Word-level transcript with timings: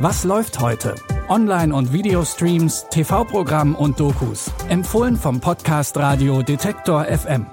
Was 0.00 0.22
läuft 0.22 0.60
heute? 0.60 0.94
Online- 1.28 1.74
und 1.74 1.92
Videostreams, 1.92 2.86
TV-Programm 2.88 3.74
und 3.74 3.98
Dokus. 3.98 4.48
Empfohlen 4.68 5.16
vom 5.16 5.40
Podcast 5.40 5.96
Radio 5.96 6.40
Detektor 6.40 7.04
FM. 7.04 7.46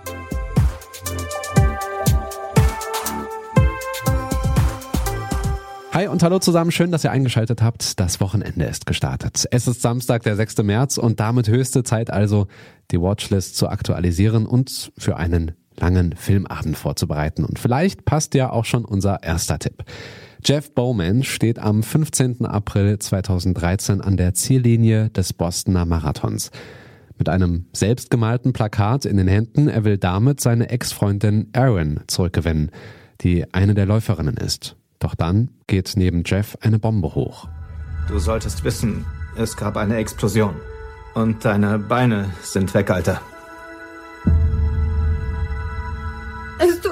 Hi 5.91 6.07
und 6.07 6.21
hallo 6.21 6.37
zusammen, 6.37 6.71
schön, 6.71 6.91
dass 6.91 7.03
ihr 7.03 7.09
eingeschaltet 7.09 7.63
habt. 7.63 7.99
Das 7.99 8.21
Wochenende 8.21 8.65
ist 8.65 8.85
gestartet. 8.85 9.47
Es 9.49 9.67
ist 9.67 9.81
Samstag, 9.81 10.21
der 10.21 10.35
6. 10.35 10.57
März 10.57 10.99
und 10.99 11.19
damit 11.19 11.47
höchste 11.47 11.81
Zeit 11.81 12.11
also, 12.11 12.45
die 12.91 13.01
Watchlist 13.01 13.57
zu 13.57 13.69
aktualisieren 13.69 14.45
und 14.45 14.91
für 14.99 15.17
einen 15.17 15.53
langen 15.77 16.15
Filmabend 16.15 16.77
vorzubereiten. 16.77 17.43
Und 17.43 17.57
vielleicht 17.57 18.05
passt 18.05 18.35
ja 18.35 18.51
auch 18.51 18.65
schon 18.65 18.85
unser 18.85 19.23
erster 19.23 19.57
Tipp. 19.57 19.83
Jeff 20.47 20.75
Bowman 20.75 21.23
steht 21.23 21.57
am 21.57 21.81
15. 21.81 22.45
April 22.45 22.99
2013 22.99 24.01
an 24.01 24.15
der 24.15 24.35
Ziellinie 24.35 25.09
des 25.09 25.33
Bostoner 25.33 25.85
Marathons. 25.85 26.51
Mit 27.17 27.29
einem 27.29 27.65
selbstgemalten 27.73 28.53
Plakat 28.53 29.05
in 29.05 29.17
den 29.17 29.27
Händen, 29.27 29.67
er 29.67 29.85
will 29.85 29.97
damit 29.97 30.39
seine 30.39 30.69
Ex-Freundin 30.69 31.49
Erin 31.53 32.01
zurückgewinnen, 32.05 32.69
die 33.21 33.51
eine 33.55 33.73
der 33.73 33.87
Läuferinnen 33.87 34.37
ist. 34.37 34.75
Doch 34.99 35.15
dann 35.15 35.49
geht 35.65 35.93
neben 35.95 36.21
Jeff 36.23 36.55
eine 36.61 36.77
Bombe 36.77 37.15
hoch. 37.15 37.47
Du 38.07 38.19
solltest 38.19 38.63
wissen, 38.63 39.03
es 39.35 39.57
gab 39.57 39.77
eine 39.77 39.95
Explosion. 39.95 40.53
Und 41.15 41.43
deine 41.43 41.79
Beine 41.79 42.29
sind 42.43 42.71
weg, 42.75 42.91
Alter. 42.91 43.19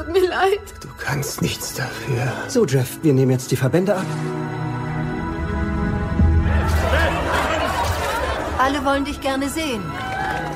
Tut 0.03 0.13
mir 0.13 0.30
leid. 0.30 0.59
Du 0.81 0.88
kannst 0.98 1.41
nichts 1.41 1.73
dafür. 1.73 2.31
So, 2.48 2.66
Jeff, 2.66 2.99
wir 3.02 3.13
nehmen 3.13 3.31
jetzt 3.31 3.52
die 3.52 3.55
Verbände 3.55 3.95
ab. 3.95 4.05
Alle 8.58 8.86
wollen 8.86 9.05
dich 9.05 9.19
gerne 9.19 9.50
sehen. 9.50 9.81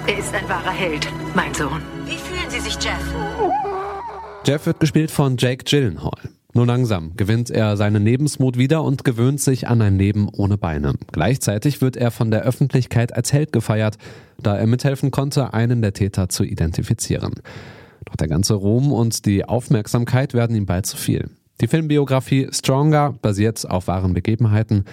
Er 0.08 0.18
ist 0.18 0.34
ein 0.34 0.48
wahrer 0.48 0.72
Held, 0.72 1.08
mein 1.36 1.54
Sohn. 1.54 1.82
Wie 2.06 2.18
fühlen 2.18 2.50
Sie 2.50 2.60
sich, 2.60 2.76
Jeff? 2.76 3.14
Jeff 4.46 4.66
wird 4.66 4.80
gespielt 4.80 5.12
von 5.12 5.36
Jake 5.38 5.66
Gyllenhaal. 5.66 6.30
Nur 6.54 6.66
langsam 6.66 7.16
gewinnt 7.18 7.52
er 7.52 7.76
seinen 7.76 8.04
Lebensmut 8.04 8.58
wieder 8.58 8.84
und 8.84 9.04
gewöhnt 9.04 9.42
sich 9.42 9.68
an 9.68 9.82
ein 9.82 9.98
Leben 9.98 10.30
ohne 10.32 10.58
Beine. 10.58 10.94
Gleichzeitig 11.12 11.82
wird 11.82 11.98
er 11.98 12.10
von 12.10 12.32
der 12.32 12.44
Öffentlichkeit 12.44 13.14
als 13.14 13.34
Held 13.34 13.52
gefeiert, 13.52 13.98
da 14.42 14.58
er 14.58 14.66
mithelfen 14.66 15.12
konnte, 15.12 15.54
einen 15.54 15.82
der 15.82 15.94
Täter 15.94 16.30
zu 16.30 16.44
identifizieren. 16.44 17.34
Doch 18.08 18.16
der 18.16 18.30
ganze 18.30 18.54
Ruhm 18.54 18.94
und 18.94 19.26
die 19.26 19.44
Aufmerksamkeit 19.44 20.34
werden 20.34 20.56
ihm 20.56 20.66
bald 20.66 20.86
zu 20.86 20.96
viel. 20.96 21.30
Die 21.60 21.68
Filmbiografie 21.68 22.48
Stronger 22.52 23.14
basiert 23.22 23.70
auf 23.70 23.88
wahren 23.88 24.14
Begebenheiten 24.14 24.86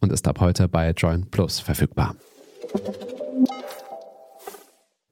und 0.00 0.10
ist 0.10 0.26
ab 0.26 0.40
heute 0.40 0.68
bei 0.68 0.90
Join 0.92 1.26
Plus 1.30 1.60
verfügbar. 1.60 2.16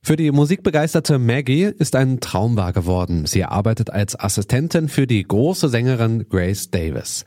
Für 0.02 0.16
die 0.16 0.30
musikbegeisterte 0.30 1.18
Maggie 1.18 1.64
ist 1.64 1.94
ein 1.94 2.20
Traum 2.20 2.56
wahr 2.56 2.72
geworden. 2.72 3.26
Sie 3.26 3.44
arbeitet 3.44 3.90
als 3.90 4.18
Assistentin 4.18 4.88
für 4.88 5.06
die 5.06 5.22
große 5.22 5.68
Sängerin 5.68 6.26
Grace 6.28 6.70
Davis. 6.70 7.24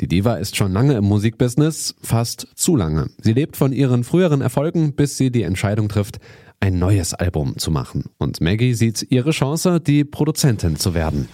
Die 0.00 0.08
Diva 0.08 0.36
ist 0.36 0.56
schon 0.56 0.72
lange 0.72 0.94
im 0.94 1.04
Musikbusiness, 1.04 1.94
fast 2.02 2.48
zu 2.56 2.74
lange. 2.74 3.10
Sie 3.18 3.32
lebt 3.32 3.56
von 3.56 3.72
ihren 3.72 4.02
früheren 4.02 4.40
Erfolgen, 4.40 4.94
bis 4.94 5.16
sie 5.16 5.30
die 5.30 5.42
Entscheidung 5.42 5.88
trifft, 5.88 6.18
ein 6.60 6.78
neues 6.78 7.14
Album 7.14 7.58
zu 7.58 7.70
machen. 7.70 8.04
Und 8.18 8.40
Maggie 8.40 8.74
sieht 8.74 9.06
ihre 9.10 9.30
Chance, 9.30 9.80
die 9.80 10.04
Produzentin 10.04 10.76
zu 10.76 10.94
werden. 10.94 11.28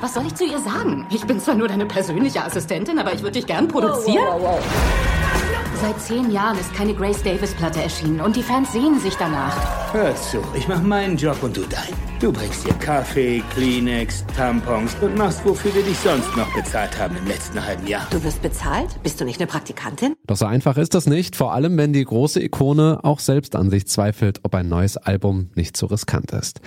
Was 0.00 0.14
soll 0.14 0.26
ich 0.26 0.34
zu 0.34 0.44
ihr 0.44 0.58
sagen? 0.58 1.06
Ich 1.10 1.24
bin 1.24 1.40
zwar 1.40 1.54
nur 1.54 1.68
deine 1.68 1.86
persönliche 1.86 2.44
Assistentin, 2.44 2.98
aber 2.98 3.12
ich 3.14 3.22
würde 3.22 3.32
dich 3.32 3.46
gern 3.46 3.68
produzieren. 3.68 4.24
Wow, 4.26 4.40
wow, 4.40 4.58
wow. 4.58 5.41
Seit 5.82 6.00
zehn 6.00 6.30
Jahren 6.30 6.56
ist 6.60 6.72
keine 6.74 6.94
Grace 6.94 7.24
Davis 7.24 7.54
Platte 7.54 7.82
erschienen 7.82 8.20
und 8.20 8.36
die 8.36 8.42
Fans 8.44 8.72
sehnen 8.72 9.00
sich 9.00 9.14
danach. 9.16 9.92
Hör 9.92 10.14
zu, 10.14 10.38
ich 10.54 10.68
mach 10.68 10.80
meinen 10.80 11.16
Job 11.16 11.42
und 11.42 11.56
du 11.56 11.62
deinen. 11.62 11.96
Du 12.20 12.32
bringst 12.32 12.64
dir 12.64 12.72
Kaffee, 12.74 13.42
Kleenex, 13.52 14.24
Tampons 14.36 14.94
und 15.00 15.18
machst, 15.18 15.44
wofür 15.44 15.74
wir 15.74 15.82
dich 15.82 15.98
sonst 15.98 16.36
noch 16.36 16.54
bezahlt 16.54 16.96
haben 17.00 17.16
im 17.16 17.26
letzten 17.26 17.66
halben 17.66 17.84
Jahr. 17.88 18.06
Du 18.12 18.22
wirst 18.22 18.40
bezahlt? 18.42 18.90
Bist 19.02 19.20
du 19.20 19.24
nicht 19.24 19.40
eine 19.40 19.48
Praktikantin? 19.48 20.14
Doch 20.28 20.36
so 20.36 20.46
einfach 20.46 20.76
ist 20.76 20.94
das 20.94 21.08
nicht, 21.08 21.34
vor 21.34 21.52
allem 21.52 21.76
wenn 21.76 21.92
die 21.92 22.04
große 22.04 22.40
Ikone 22.40 23.00
auch 23.02 23.18
selbst 23.18 23.56
an 23.56 23.68
sich 23.68 23.88
zweifelt, 23.88 24.38
ob 24.44 24.54
ein 24.54 24.68
neues 24.68 24.96
Album 24.96 25.50
nicht 25.56 25.76
zu 25.76 25.86
riskant 25.86 26.30
ist. 26.30 26.60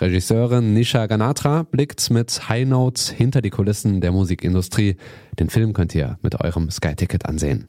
Regisseurin 0.00 0.74
Nisha 0.74 1.06
Ganatra 1.06 1.62
blickt 1.62 2.10
mit 2.10 2.48
High 2.48 2.66
Notes 2.66 3.08
hinter 3.08 3.40
die 3.40 3.50
Kulissen 3.50 4.00
der 4.00 4.10
Musikindustrie. 4.10 4.96
Den 5.38 5.48
Film 5.48 5.74
könnt 5.74 5.94
ihr 5.94 6.18
mit 6.22 6.40
eurem 6.40 6.72
Sky 6.72 6.96
Ticket 6.96 7.24
ansehen. 7.24 7.68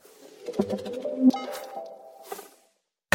you 0.59 1.68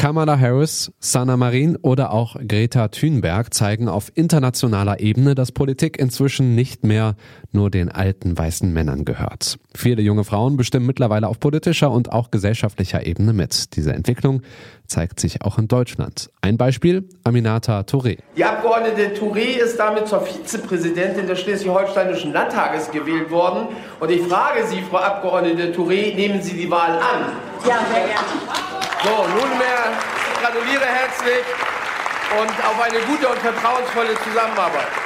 Kamala 0.05 0.39
Harris, 0.39 0.91
Sanna 0.99 1.35
Marin 1.35 1.77
oder 1.81 2.11
auch 2.11 2.35
Greta 2.47 2.89
Thunberg 2.89 3.51
zeigen 3.55 3.89
auf 3.89 4.11
internationaler 4.13 4.99
Ebene, 4.99 5.33
dass 5.33 5.51
Politik 5.51 5.97
inzwischen 5.97 6.53
nicht 6.53 6.83
mehr 6.83 7.15
nur 7.51 7.71
den 7.71 7.89
alten 7.89 8.37
weißen 8.37 8.71
Männern 8.71 9.03
gehört. 9.03 9.57
Viele 9.73 10.03
junge 10.03 10.23
Frauen 10.23 10.57
bestimmen 10.57 10.85
mittlerweile 10.85 11.27
auf 11.27 11.39
politischer 11.39 11.89
und 11.89 12.11
auch 12.11 12.29
gesellschaftlicher 12.29 13.07
Ebene 13.07 13.33
mit. 13.33 13.75
Diese 13.75 13.93
Entwicklung 13.93 14.43
zeigt 14.85 15.19
sich 15.19 15.41
auch 15.41 15.57
in 15.57 15.67
Deutschland. 15.67 16.29
Ein 16.39 16.57
Beispiel, 16.57 17.09
Aminata 17.23 17.79
Touré. 17.79 18.19
Die 18.37 18.45
Abgeordnete 18.45 19.19
Touré 19.19 19.57
ist 19.57 19.79
damit 19.79 20.07
zur 20.07 20.21
Vizepräsidentin 20.21 21.25
des 21.25 21.39
Schleswig-Holsteinischen 21.39 22.31
Landtages 22.31 22.91
gewählt 22.91 23.31
worden. 23.31 23.69
Und 23.99 24.11
ich 24.11 24.21
frage 24.21 24.67
Sie, 24.67 24.83
Frau 24.87 24.97
Abgeordnete 24.97 25.73
Touré, 25.73 26.13
nehmen 26.13 26.43
Sie 26.43 26.55
die 26.55 26.69
Wahl 26.69 26.91
an? 26.91 27.31
Ja, 27.67 27.79
sehr 27.91 28.05
gerne. 28.05 28.84
So, 29.05 29.11
nunmehr 29.11 29.93
gratuliere 30.41 30.85
herzlich 30.85 31.45
und 32.41 32.49
auf 32.65 32.81
eine 32.81 32.99
gute 33.01 33.27
und 33.27 33.37
vertrauensvolle 33.37 34.17
Zusammenarbeit. 34.23 35.04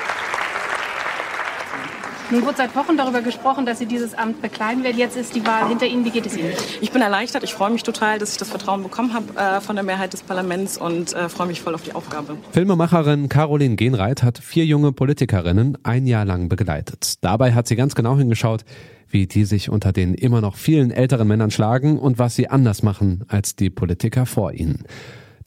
Nun 2.32 2.44
wurde 2.44 2.58
seit 2.58 2.76
Wochen 2.76 2.96
darüber 2.96 3.22
gesprochen, 3.22 3.66
dass 3.66 3.80
Sie 3.80 3.88
dieses 3.88 4.14
Amt 4.14 4.40
bekleiden 4.42 4.84
werden. 4.84 4.98
Jetzt 5.00 5.18
ist 5.18 5.36
die 5.36 5.44
Wahl 5.48 5.68
hinter 5.68 5.88
Ihnen. 5.88 6.06
Wie 6.06 6.12
geht 6.12 6.28
es 6.28 6.38
Ihnen? 6.38 6.54
Ich 6.80 6.92
bin 6.92 7.02
erleichtert. 7.02 7.44
Ich 7.44 7.56
freue 7.56 7.72
mich 7.72 7.82
total, 7.82 8.20
dass 8.20 8.34
ich 8.34 8.38
das 8.38 8.50
Vertrauen 8.50 8.84
bekommen 8.84 9.16
habe 9.16 9.36
äh, 9.36 9.62
von 9.62 9.76
der 9.76 9.84
Mehrheit 9.84 10.14
des 10.14 10.22
Parlaments 10.22 10.78
und 10.78 11.14
äh, 11.14 11.28
freue 11.28 11.48
mich 11.48 11.62
voll 11.62 11.74
auf 11.74 11.82
die 11.82 11.94
Aufgabe. 11.94 12.38
Filmemacherin 12.52 13.30
Caroline 13.30 13.76
Genreit 13.76 14.22
hat 14.22 14.38
vier 14.38 14.64
junge 14.66 14.92
Politikerinnen 14.92 15.80
ein 15.84 16.06
Jahr 16.06 16.24
lang 16.24 16.50
begleitet. 16.50 17.16
Dabei 17.22 17.54
hat 17.54 17.68
sie 17.68 17.76
ganz 17.76 17.96
genau 17.96 18.16
hingeschaut, 18.16 18.64
wie 19.08 19.26
die 19.26 19.46
sich 19.46 19.72
unter 19.72 19.92
den 19.92 20.14
immer 20.14 20.40
noch 20.40 20.56
vielen 20.56 20.92
älteren 20.92 21.28
Männern 21.28 21.50
schlagen 21.50 21.98
und 21.98 22.20
was 22.20 22.36
sie 22.36 22.48
anders 22.48 22.84
machen 22.84 23.24
als 23.28 23.56
die 23.56 23.72
Politiker 23.72 24.28
vor 24.28 24.54
ihnen. 24.54 24.84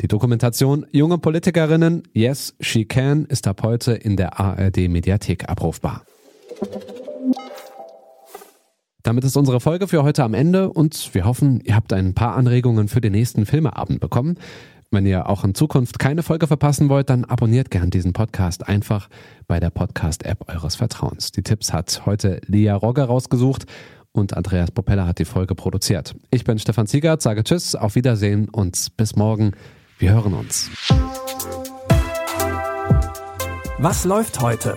Die 0.01 0.09
Dokumentation 0.09 0.85
Junge 0.91 1.19
Politikerinnen, 1.19 2.03
Yes, 2.13 2.57
She 2.59 2.87
Can 2.87 3.25
ist 3.27 3.47
ab 3.47 3.63
heute 3.63 3.93
in 3.93 4.17
der 4.17 4.41
ARD 4.41 4.89
Mediathek 4.89 5.49
abrufbar. 5.49 6.03
Damit 9.03 9.25
ist 9.25 9.37
unsere 9.37 9.61
Folge 9.61 9.89
für 9.89 10.05
heute 10.05 10.23
am 10.23 10.33
Ende 10.33 10.71
und 10.71 11.13
wir 11.13 11.25
hoffen, 11.25 11.61
ihr 11.65 11.75
habt 11.75 11.93
ein 11.93 12.15
paar 12.15 12.37
Anregungen 12.37 12.89
für 12.89 13.01
den 13.01 13.13
nächsten 13.13 13.47
Filmeabend 13.47 14.01
bekommen. 14.01 14.39
Wenn 14.93 15.07
ihr 15.07 15.29
auch 15.29 15.43
in 15.43 15.55
Zukunft 15.55 15.99
keine 15.99 16.23
Folge 16.23 16.47
verpassen 16.47 16.89
wollt, 16.89 17.09
dann 17.09 17.25
abonniert 17.25 17.71
gern 17.71 17.91
diesen 17.91 18.13
Podcast 18.13 18.69
einfach 18.69 19.09
bei 19.49 19.59
der 19.59 19.71
Podcast-App 19.71 20.49
eures 20.49 20.77
Vertrauens. 20.77 21.33
Die 21.33 21.43
Tipps 21.43 21.73
hat 21.73 22.03
heute 22.05 22.41
Lia 22.47 22.75
Rogge 22.77 23.03
rausgesucht 23.03 23.65
und 24.13 24.37
Andreas 24.37 24.71
Propeller 24.71 25.07
hat 25.07 25.19
die 25.19 25.25
Folge 25.25 25.55
produziert. 25.55 26.15
Ich 26.31 26.45
bin 26.45 26.59
Stefan 26.59 26.87
Ziegert, 26.87 27.23
sage 27.23 27.43
Tschüss, 27.43 27.75
auf 27.75 27.95
Wiedersehen 27.95 28.51
und 28.51 28.97
bis 28.99 29.17
morgen. 29.17 29.53
Wir 29.99 30.13
hören 30.13 30.35
uns. 30.35 30.71
Was 33.79 34.05
läuft 34.05 34.41
heute? 34.41 34.77